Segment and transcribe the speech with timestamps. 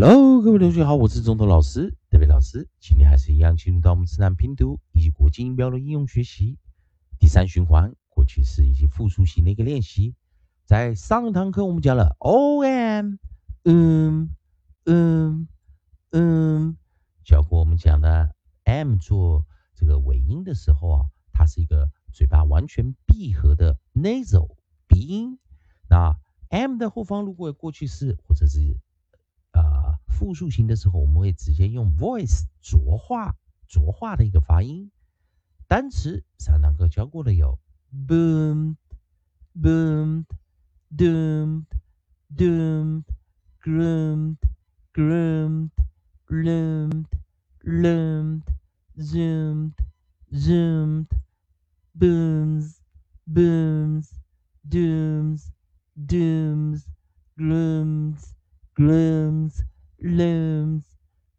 [0.00, 2.68] Hello，各位同学好，我是中头老师，德伟老师。
[2.78, 6.56] 今天还是一样进入到我们自然拼读以及国际音标的应用学习
[7.18, 10.14] 第三循环过去式以及复数型的一个练习。
[10.64, 13.16] 在上堂课我们讲了 o m，
[13.64, 14.30] 嗯
[14.84, 15.48] 嗯
[16.12, 16.76] 嗯，
[17.24, 19.44] 教过我们讲的 m 做
[19.74, 24.54] 这个尾音的时候啊，它是一个嘴巴完全闭合的 nasal
[24.86, 25.40] 鼻音。
[25.90, 26.16] 那
[26.50, 28.60] m 的后方如果有过去式或者是
[30.18, 33.36] 复数型的时候，我们会直接用 voice 浊化
[33.68, 34.90] 浊化的一个发音。
[35.68, 37.56] 单词上堂课教过的有
[37.92, 38.74] boomed
[39.54, 40.24] boomed
[40.90, 41.66] doomed
[42.34, 43.04] doomed
[43.62, 44.38] groomed
[44.92, 45.70] groomed
[46.26, 47.06] loomed
[47.62, 48.42] loomed
[48.96, 49.74] zoomed
[50.32, 51.06] zoomed
[51.96, 52.80] booms
[53.24, 54.10] booms
[54.68, 55.52] dooms
[55.94, 56.82] dooms
[57.36, 58.34] grooms
[58.74, 59.67] grooms
[59.98, 60.84] looms,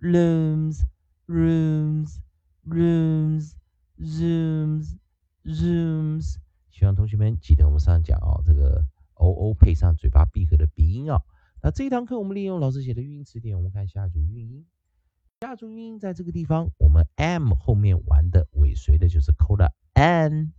[0.00, 0.82] looms,
[1.26, 2.18] rooms,
[2.66, 3.54] rooms,
[4.00, 4.96] zooms,
[5.44, 6.36] zooms。
[6.70, 11.22] 希望同学们记得我们上讲哦，这个 o o 配上嘴巴闭合的鼻音啊。
[11.62, 14.66] 那这一堂课我们利用老师写的韵音词典，我们看下一组韵音。
[15.40, 20.52] 下组韵音在这个地方，我们 m 后面玩的尾随的就是扣了 n，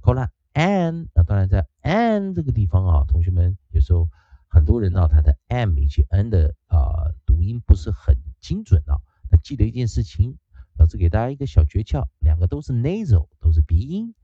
[0.00, 1.08] 扣了 n。
[1.14, 4.10] 那当然在 n 这个地方啊，同学们有时候
[4.48, 7.12] 很多人呢，他的 m 以及 n 的啊。
[7.46, 10.36] 音不是很精准啊，那记得一件事情，
[10.76, 14.14] 老师给大家一个小诀窍，两个都是 nasal，都是鼻音，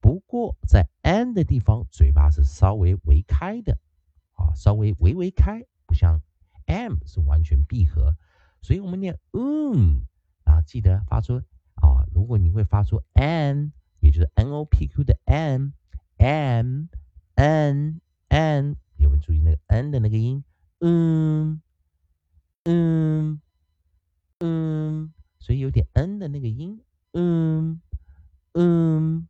[0.00, 3.78] 不过在 n 的地方，嘴巴是稍微微开的
[4.34, 6.20] 啊，稍微微微开，不像
[6.66, 8.16] m 是完全闭合，
[8.60, 10.04] 所以我们念嗯，
[10.44, 11.36] 啊，记得发出
[11.76, 16.88] 啊，如果你会发出 n，也就是 n o p q 的 n，m
[17.36, 20.44] n n，有没有注意那个 n 的那个音？
[20.80, 21.61] 嗯。
[22.66, 23.40] 嗯
[24.38, 26.80] 嗯，所以有点 n 的那个音，
[27.12, 27.80] 嗯
[28.54, 29.26] 嗯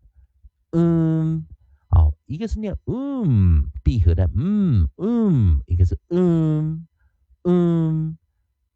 [0.73, 1.47] 嗯，
[1.89, 6.87] 好，一个是念嗯闭合的嗯嗯，一个是嗯
[7.45, 8.19] 嗯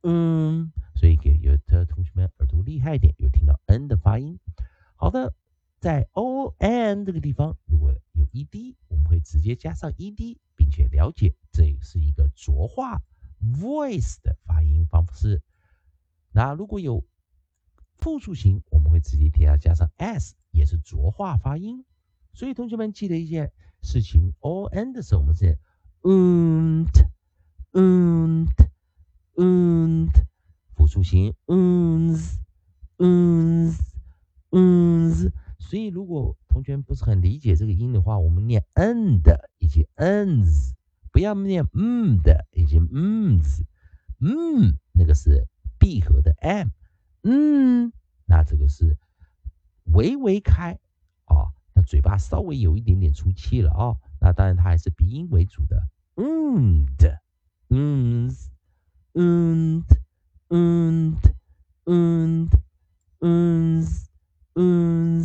[0.02, 4.38] 嗯，所以给有的同学们耳朵厉害一点，有听到 n 的发音。
[4.96, 5.34] 好的，
[5.80, 13.02] 在 o n 这个地方，如果有 e d，我们会直接加上 e d，并且了解这是一个浊化。
[13.60, 14.35] voice 的
[15.12, 15.42] 是，
[16.32, 17.04] 那如果有
[17.98, 21.84] 复数型，我们会直接添加上 s，也是浊化发音。
[22.32, 23.52] 所以同学们记得一件
[23.82, 25.58] 事情，o n 的时候，我们是
[26.02, 26.86] 嗯
[27.72, 28.46] 嗯
[29.36, 30.08] 嗯，
[30.74, 32.18] 复数型嗯
[32.98, 33.74] 嗯
[34.50, 35.32] 嗯。
[35.58, 40.74] 所以如果同学不是很理解这个音的话，我们念 n 的以及 ns。
[41.12, 43.64] 不要念嗯的，以及嗯字，
[44.20, 45.46] 嗯，这个是
[45.78, 46.66] 闭合的 m，
[47.22, 47.92] 嗯，
[48.24, 48.98] 那这个是
[49.84, 50.80] 微微开
[51.26, 57.22] 啊，那嘴巴稍微有一点点出气了啊，那当然它还是鼻音为主的，嗯的，
[57.70, 58.34] 嗯，
[59.14, 59.84] 嗯，
[60.48, 61.14] 嗯，
[61.84, 62.48] 嗯，
[63.20, 63.86] 嗯，
[64.56, 65.24] 嗯，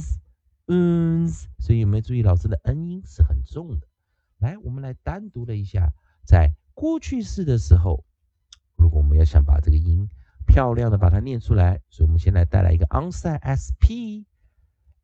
[0.68, 1.28] 嗯，
[1.58, 3.88] 所以有没有注意老师的 n 音是很重的？
[4.38, 5.92] 来，我们来单独的一下，
[6.24, 8.06] 在过去式的时候，
[8.82, 10.10] 如果我们要想把这个音
[10.48, 14.26] 漂亮的把它念出来，所以我们先来带来一个 onside sp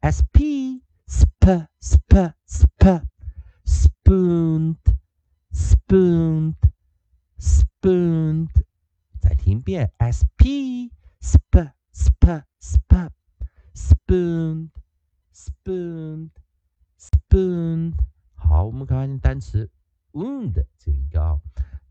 [0.02, 3.06] sp sp sp sp
[3.64, 4.78] spooned
[5.54, 6.56] spooned
[7.38, 8.50] spooned，
[9.22, 10.90] 再听一遍 sp
[11.22, 13.12] sp sp sp
[13.76, 14.70] spooned
[15.32, 16.32] spooned
[17.00, 17.94] spooned。
[18.34, 19.70] 好，我们看单词
[20.14, 21.40] wound 这一个啊，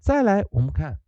[0.00, 0.98] 再来我们看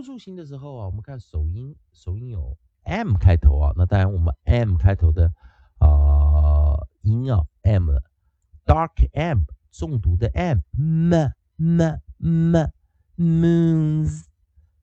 [0.00, 5.30] 复数型的时候啊，我们看首音，首音有 m 开头啊，那当然我们 m 开头的
[5.78, 6.72] 啊
[7.02, 11.28] 音啊 m，dark m 重读的 m，m
[11.58, 11.82] m
[12.16, 12.70] m
[13.18, 14.24] moons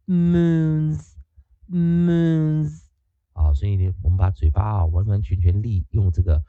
[0.05, 1.15] moons
[1.67, 2.83] moons
[3.33, 6.43] 啊，所以呢，我们把嘴巴啊完完全全利用这个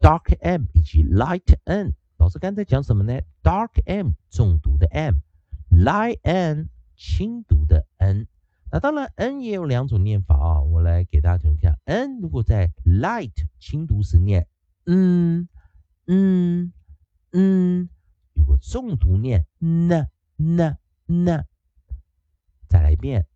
[0.00, 1.94] dark m 以及 light n。
[2.18, 8.26] 老师刚才讲什么呢？Dark M 重读的 M，Light N 轻读的 N。
[8.72, 11.76] 那当然 N 也有两种念法啊，我来给大家讲一下。
[11.84, 14.46] N 如果在 Light 轻读时念，
[14.86, 15.48] 嗯
[16.06, 16.72] 嗯
[17.32, 17.88] 嗯；
[18.34, 20.76] 如果重读念，N N
[21.06, 21.46] N。
[22.68, 23.26] 再来一遍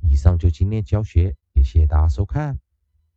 [0.00, 2.60] 以上就今天教学，也谢谢大家收看。